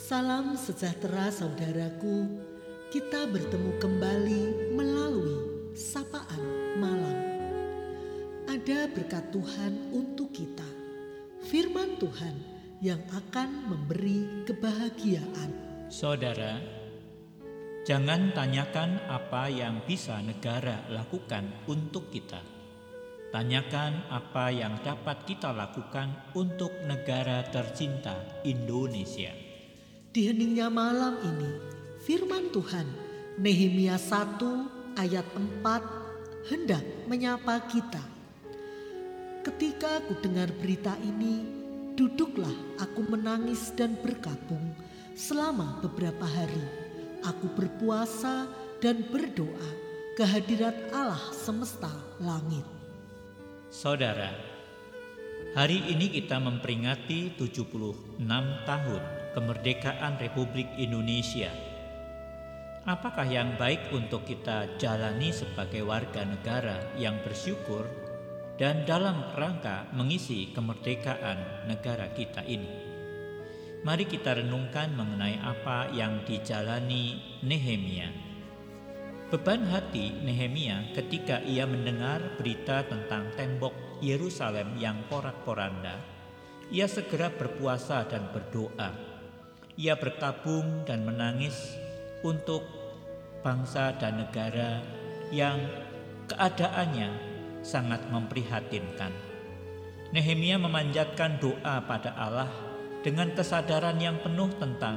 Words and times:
Salam 0.00 0.56
sejahtera 0.56 1.28
saudaraku. 1.28 2.24
Kita 2.88 3.28
bertemu 3.28 3.76
kembali 3.76 4.72
melalui 4.72 5.36
sapaan 5.76 6.40
malam. 6.80 7.20
Ada 8.48 8.88
berkat 8.96 9.28
Tuhan 9.28 9.92
untuk 9.92 10.32
kita. 10.32 10.64
Firman 11.44 12.00
Tuhan 12.00 12.32
yang 12.80 13.04
akan 13.12 13.68
memberi 13.68 14.48
kebahagiaan. 14.48 15.52
Saudara, 15.92 16.56
jangan 17.84 18.32
tanyakan 18.32 19.04
apa 19.04 19.52
yang 19.52 19.84
bisa 19.84 20.16
negara 20.24 20.80
lakukan 20.88 21.44
untuk 21.68 22.08
kita. 22.08 22.40
Tanyakan 23.36 24.08
apa 24.08 24.48
yang 24.48 24.80
dapat 24.80 25.28
kita 25.28 25.52
lakukan 25.52 26.32
untuk 26.32 26.72
negara 26.88 27.44
tercinta 27.52 28.16
Indonesia. 28.48 29.49
Di 30.10 30.26
heningnya 30.26 30.66
malam 30.66 31.22
ini, 31.22 31.50
firman 32.02 32.50
Tuhan 32.50 32.82
Nehemia 33.38 33.94
1 33.94 34.98
ayat 34.98 35.22
4 35.38 36.50
hendak 36.50 36.82
menyapa 37.06 37.62
kita. 37.70 38.02
Ketika 39.46 40.02
aku 40.02 40.18
dengar 40.18 40.50
berita 40.58 40.98
ini, 40.98 41.46
duduklah 41.94 42.50
aku 42.82 43.06
menangis 43.06 43.70
dan 43.78 43.94
berkabung 44.02 44.74
selama 45.14 45.78
beberapa 45.78 46.26
hari. 46.26 46.66
Aku 47.22 47.46
berpuasa 47.54 48.50
dan 48.82 49.06
berdoa 49.14 49.70
kehadirat 50.18 50.90
Allah 50.90 51.22
semesta 51.30 51.94
langit. 52.18 52.66
Saudara, 53.70 54.34
hari 55.54 55.86
ini 55.86 56.10
kita 56.10 56.42
memperingati 56.42 57.38
76 57.38 58.18
tahun 58.66 59.19
kemerdekaan 59.30 60.18
Republik 60.18 60.66
Indonesia. 60.74 61.50
Apakah 62.88 63.28
yang 63.28 63.60
baik 63.60 63.92
untuk 63.92 64.24
kita 64.24 64.80
jalani 64.80 65.30
sebagai 65.30 65.84
warga 65.84 66.24
negara 66.24 66.80
yang 66.96 67.20
bersyukur 67.20 67.84
dan 68.56 68.88
dalam 68.88 69.20
rangka 69.36 69.86
mengisi 69.92 70.50
kemerdekaan 70.56 71.68
negara 71.68 72.08
kita 72.16 72.40
ini? 72.48 72.88
Mari 73.80 74.04
kita 74.08 74.36
renungkan 74.36 74.92
mengenai 74.96 75.40
apa 75.40 75.92
yang 75.92 76.24
dijalani 76.24 77.40
Nehemia. 77.44 78.12
Beban 79.30 79.64
hati 79.68 80.10
Nehemia 80.20 80.90
ketika 80.96 81.40
ia 81.46 81.64
mendengar 81.64 82.34
berita 82.36 82.82
tentang 82.84 83.30
tembok 83.38 83.72
Yerusalem 84.02 84.76
yang 84.76 85.04
porak-poranda, 85.06 86.00
ia 86.72 86.88
segera 86.88 87.30
berpuasa 87.30 88.04
dan 88.08 88.28
berdoa 88.32 89.09
ia 89.78 89.94
berkabung 89.94 90.82
dan 90.88 91.06
menangis 91.06 91.76
untuk 92.26 92.64
bangsa 93.40 93.96
dan 93.96 94.24
negara 94.24 94.82
yang 95.30 95.58
keadaannya 96.26 97.10
sangat 97.62 98.02
memprihatinkan. 98.10 99.12
Nehemia 100.10 100.58
memanjatkan 100.58 101.38
doa 101.38 101.86
pada 101.86 102.10
Allah 102.18 102.50
dengan 103.06 103.30
kesadaran 103.30 103.96
yang 104.02 104.18
penuh 104.20 104.50
tentang 104.58 104.96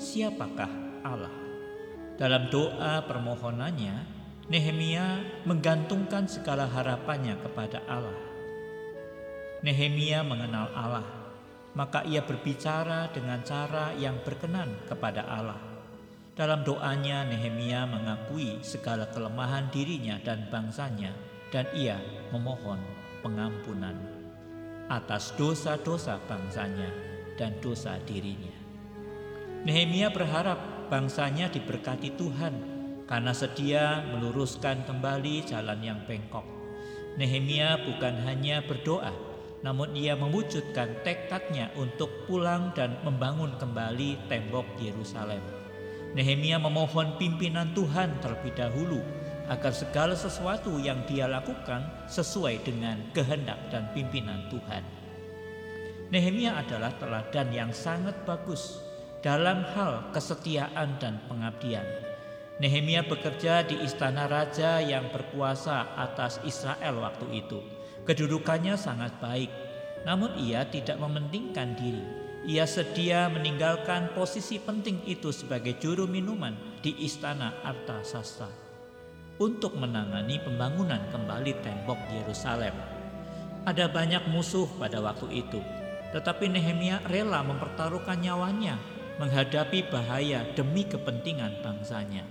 siapakah 0.00 0.70
Allah. 1.04 1.32
Dalam 2.16 2.48
doa 2.48 3.04
permohonannya, 3.04 4.14
Nehemia 4.48 5.24
menggantungkan 5.48 6.28
segala 6.28 6.68
harapannya 6.68 7.36
kepada 7.40 7.80
Allah. 7.88 8.16
Nehemia 9.64 10.20
mengenal 10.20 10.68
Allah 10.76 11.23
maka 11.74 12.06
ia 12.06 12.22
berbicara 12.22 13.10
dengan 13.10 13.42
cara 13.42 13.90
yang 13.98 14.22
berkenan 14.22 14.70
kepada 14.86 15.26
Allah. 15.26 15.58
Dalam 16.34 16.66
doanya 16.66 17.22
Nehemia 17.26 17.86
mengakui 17.86 18.58
segala 18.62 19.06
kelemahan 19.10 19.70
dirinya 19.70 20.18
dan 20.22 20.50
bangsanya 20.50 21.14
dan 21.54 21.66
ia 21.74 21.98
memohon 22.34 22.82
pengampunan 23.22 23.94
atas 24.90 25.30
dosa-dosa 25.38 26.18
bangsanya 26.26 26.90
dan 27.38 27.54
dosa 27.62 27.98
dirinya. 28.02 28.54
Nehemia 29.64 30.10
berharap 30.10 30.90
bangsanya 30.90 31.48
diberkati 31.48 32.18
Tuhan 32.18 32.54
karena 33.08 33.32
sedia 33.32 34.04
meluruskan 34.12 34.84
kembali 34.84 35.44
jalan 35.46 35.80
yang 35.80 36.00
bengkok. 36.04 36.44
Nehemia 37.14 37.78
bukan 37.86 38.26
hanya 38.26 38.60
berdoa, 38.66 39.14
namun 39.64 39.96
ia 39.96 40.12
mewujudkan 40.12 41.00
tekadnya 41.00 41.72
untuk 41.80 42.28
pulang 42.28 42.76
dan 42.76 43.00
membangun 43.00 43.56
kembali 43.56 44.28
tembok 44.28 44.68
Yerusalem. 44.76 45.40
Nehemia 46.12 46.60
memohon 46.60 47.16
pimpinan 47.16 47.72
Tuhan 47.72 48.20
terlebih 48.20 48.52
dahulu 48.52 49.00
agar 49.48 49.72
segala 49.72 50.12
sesuatu 50.12 50.76
yang 50.76 51.00
dia 51.08 51.24
lakukan 51.24 51.80
sesuai 52.12 52.60
dengan 52.60 53.00
kehendak 53.16 53.56
dan 53.72 53.88
pimpinan 53.96 54.44
Tuhan. 54.52 54.84
Nehemia 56.12 56.60
adalah 56.60 56.92
teladan 57.00 57.48
yang 57.48 57.72
sangat 57.72 58.20
bagus 58.28 58.84
dalam 59.24 59.64
hal 59.72 60.12
kesetiaan 60.12 61.00
dan 61.00 61.24
pengabdian. 61.24 61.88
Nehemia 62.60 63.02
bekerja 63.02 63.64
di 63.64 63.80
istana 63.80 64.28
raja 64.28 64.78
yang 64.84 65.08
berkuasa 65.10 65.96
atas 65.96 66.38
Israel 66.46 67.02
waktu 67.02 67.42
itu 67.42 67.73
Kedudukannya 68.04 68.76
sangat 68.76 69.16
baik, 69.16 69.48
namun 70.04 70.36
ia 70.36 70.68
tidak 70.68 71.00
mementingkan 71.00 71.72
diri. 71.72 72.04
Ia 72.44 72.68
sedia 72.68 73.32
meninggalkan 73.32 74.12
posisi 74.12 74.60
penting 74.60 75.00
itu 75.08 75.32
sebagai 75.32 75.80
juru 75.80 76.04
minuman 76.04 76.52
di 76.84 76.92
istana 77.00 77.64
Arta 77.64 78.04
Sasta 78.04 78.64
untuk 79.40 79.80
menangani 79.80 80.36
pembangunan 80.44 81.00
kembali 81.08 81.64
tembok 81.64 81.96
Yerusalem. 82.12 82.76
Ada 83.64 83.88
banyak 83.88 84.28
musuh 84.28 84.68
pada 84.76 85.00
waktu 85.00 85.40
itu, 85.40 85.64
tetapi 86.12 86.52
Nehemia 86.52 87.00
rela 87.08 87.40
mempertaruhkan 87.40 88.20
nyawanya 88.20 88.76
menghadapi 89.16 89.88
bahaya 89.88 90.44
demi 90.52 90.84
kepentingan 90.84 91.64
bangsanya. 91.64 92.28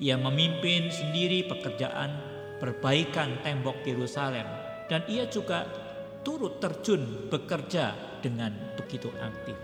Ia 0.00 0.16
memimpin 0.16 0.88
sendiri 0.88 1.44
pekerjaan 1.44 2.16
perbaikan 2.56 3.36
tembok 3.44 3.84
Yerusalem 3.84 4.48
dan 4.90 5.06
ia 5.06 5.30
juga 5.30 5.70
turut 6.26 6.58
terjun 6.58 7.30
bekerja 7.30 8.18
dengan 8.18 8.50
begitu 8.74 9.06
aktif. 9.22 9.54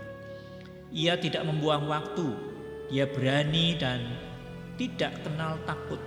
Ia 0.95 1.19
tidak 1.19 1.43
membuang 1.43 1.91
waktu, 1.91 2.31
ia 2.87 3.03
berani 3.11 3.75
dan 3.75 4.07
tidak 4.79 5.19
kenal 5.27 5.59
takut. 5.67 5.99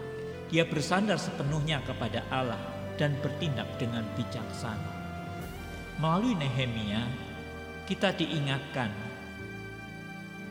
Ia 0.49 0.65
bersandar 0.65 1.21
sepenuhnya 1.21 1.85
kepada 1.85 2.25
Allah 2.33 2.59
dan 2.97 3.13
bertindak 3.21 3.69
dengan 3.77 4.03
bijaksana. 4.17 4.99
Melalui 6.01 6.33
Nehemia, 6.35 7.05
kita 7.85 8.17
diingatkan, 8.17 8.89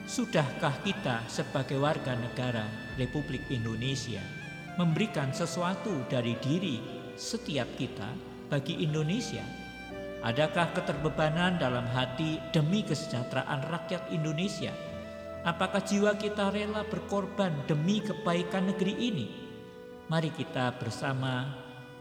sudahkah 0.05 0.77
kita 0.85 1.25
sebagai 1.25 1.81
warga 1.81 2.13
negara 2.13 2.69
Republik 3.01 3.49
Indonesia 3.49 4.21
memberikan 4.77 5.33
sesuatu 5.33 6.05
dari 6.07 6.37
diri 6.37 6.79
setiap 7.17 7.67
kita 7.75 8.28
bagi 8.49 8.81
Indonesia? 8.81 9.45
Adakah 10.19 10.75
keterbebanan 10.75 11.61
dalam 11.61 11.87
hati 11.95 12.43
demi 12.51 12.83
kesejahteraan 12.83 13.71
rakyat 13.71 14.11
Indonesia? 14.11 14.75
Apakah 15.47 15.79
jiwa 15.79 16.19
kita 16.19 16.51
rela 16.51 16.83
berkorban 16.83 17.55
demi 17.71 18.03
kebaikan 18.03 18.67
negeri 18.67 18.99
ini? 18.99 19.27
Mari 20.11 20.35
kita 20.35 20.75
bersama 20.75 21.47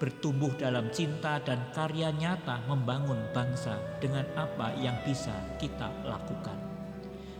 bertumbuh 0.02 0.50
dalam 0.58 0.90
cinta 0.90 1.38
dan 1.38 1.70
karya 1.70 2.10
nyata 2.10 2.66
membangun 2.66 3.22
bangsa 3.30 3.78
dengan 4.02 4.26
apa 4.34 4.74
yang 4.82 4.98
bisa 5.06 5.34
kita 5.62 5.86
lakukan. 6.02 6.58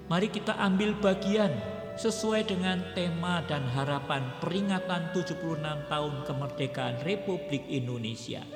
Mari 0.07 0.31
kita 0.31 0.55
ambil 0.63 0.95
bagian 1.03 1.51
sesuai 1.99 2.47
dengan 2.47 2.79
tema 2.95 3.43
dan 3.51 3.67
harapan 3.75 4.23
peringatan 4.39 5.11
76 5.11 5.59
tahun 5.91 6.15
kemerdekaan 6.23 7.03
Republik 7.03 7.67
Indonesia 7.67 8.47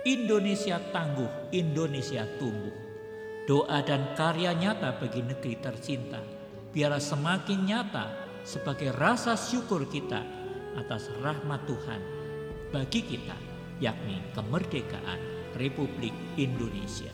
Indonesia 0.00 0.80
tangguh, 0.80 1.52
Indonesia 1.52 2.24
tumbuh. 2.40 2.72
Doa 3.44 3.84
dan 3.84 4.16
karya 4.16 4.56
nyata 4.56 4.96
bagi 4.96 5.20
negeri 5.20 5.60
tercinta, 5.60 6.24
biarlah 6.72 7.02
semakin 7.02 7.60
nyata 7.68 8.06
sebagai 8.40 8.96
rasa 8.96 9.36
syukur 9.36 9.84
kita 9.92 10.24
atas 10.80 11.12
rahmat 11.20 11.68
Tuhan 11.68 12.00
bagi 12.72 13.04
kita, 13.04 13.36
yakni 13.76 14.24
kemerdekaan 14.32 15.20
Republik 15.60 16.16
Indonesia. 16.40 17.12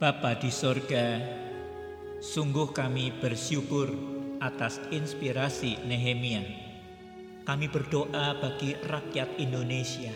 Bapa 0.00 0.32
di 0.32 0.48
sorga, 0.48 1.20
sungguh 2.24 2.72
kami 2.72 3.12
bersyukur 3.20 3.92
atas 4.40 4.80
inspirasi 4.88 5.76
Nehemia. 5.84 6.40
Kami 7.44 7.68
berdoa 7.68 8.32
bagi 8.40 8.80
rakyat 8.80 9.36
Indonesia. 9.36 10.08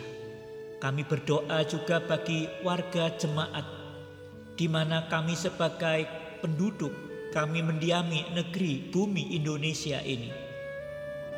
Kami 0.80 1.04
berdoa 1.04 1.68
juga 1.68 2.00
bagi 2.00 2.48
warga 2.64 3.12
jemaat, 3.12 3.68
di 4.56 4.72
mana 4.72 5.04
kami 5.12 5.36
sebagai 5.36 6.08
penduduk, 6.40 6.96
kami 7.36 7.60
mendiami 7.60 8.32
negeri 8.32 8.88
bumi 8.88 9.36
Indonesia 9.36 10.00
ini. 10.00 10.32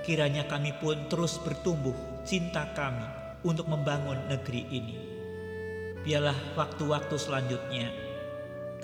Kiranya 0.07 0.47
kami 0.47 0.71
pun 0.79 1.11
terus 1.11 1.43
bertumbuh 1.43 2.23
cinta 2.23 2.71
kami 2.79 3.11
untuk 3.43 3.67
membangun 3.67 4.23
negeri 4.31 4.71
ini. 4.71 4.97
Biarlah 6.07 6.55
waktu-waktu 6.55 7.19
selanjutnya 7.19 8.06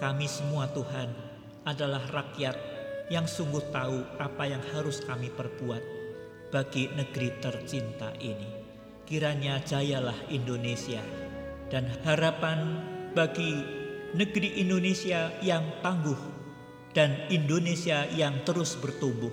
kami 0.03 0.27
semua 0.27 0.67
Tuhan 0.75 1.15
adalah 1.63 2.03
rakyat 2.11 2.59
yang 3.07 3.23
sungguh 3.23 3.71
tahu 3.71 4.03
apa 4.19 4.51
yang 4.51 4.59
harus 4.75 4.99
kami 4.99 5.31
perbuat 5.31 5.79
bagi 6.51 6.91
negeri 6.91 7.39
tercinta 7.39 8.11
ini. 8.19 8.51
Kiranya 9.07 9.63
jayalah 9.63 10.27
Indonesia 10.27 10.99
dan 11.71 11.87
harapan 12.03 12.83
bagi 13.15 13.63
negeri 14.19 14.59
Indonesia 14.59 15.31
yang 15.39 15.63
tangguh 15.87 16.19
dan 16.91 17.31
Indonesia 17.31 18.03
yang 18.11 18.43
terus 18.43 18.75
bertumbuh 18.75 19.31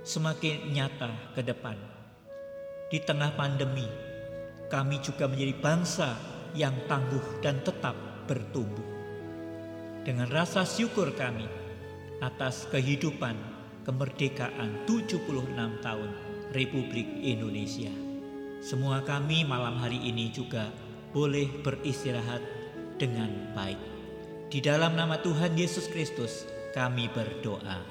semakin 0.00 0.72
nyata 0.72 1.36
ke 1.36 1.44
depan. 1.44 1.76
Di 2.88 3.04
tengah 3.04 3.36
pandemi, 3.36 3.84
kami 4.72 4.96
juga 5.04 5.28
menjadi 5.28 5.60
bangsa 5.60 6.16
yang 6.56 6.72
tangguh 6.88 7.44
dan 7.44 7.60
tetap 7.60 8.24
bertumbuh 8.24 8.96
dengan 10.06 10.30
rasa 10.30 10.62
syukur 10.62 11.10
kami 11.18 11.50
atas 12.22 12.70
kehidupan 12.70 13.34
kemerdekaan 13.82 14.86
76 14.86 15.26
tahun 15.82 16.10
Republik 16.54 17.10
Indonesia. 17.26 17.90
Semua 18.62 19.02
kami 19.02 19.42
malam 19.42 19.74
hari 19.82 19.98
ini 19.98 20.30
juga 20.30 20.70
boleh 21.10 21.50
beristirahat 21.58 22.38
dengan 23.02 23.50
baik. 23.58 23.82
Di 24.46 24.62
dalam 24.62 24.94
nama 24.94 25.18
Tuhan 25.18 25.58
Yesus 25.58 25.90
Kristus 25.90 26.46
kami 26.70 27.10
berdoa. 27.10 27.82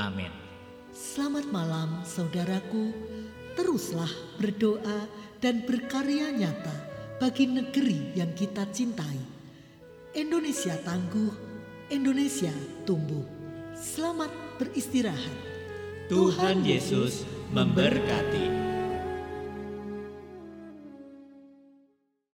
Amin. 0.00 0.32
Selamat 0.96 1.52
malam 1.52 2.00
saudaraku. 2.00 2.96
Teruslah 3.60 4.08
berdoa 4.40 5.04
dan 5.44 5.68
berkarya 5.68 6.32
nyata 6.32 6.76
bagi 7.20 7.44
negeri 7.44 8.16
yang 8.16 8.32
kita 8.32 8.64
cintai. 8.72 9.20
Indonesia 10.16 10.72
tangguh 10.80 11.47
Indonesia 11.88 12.52
tumbuh. 12.84 13.24
Selamat 13.72 14.28
beristirahat. 14.60 15.32
Tuhan 16.12 16.60
Yesus 16.60 17.24
memberkati. 17.48 18.67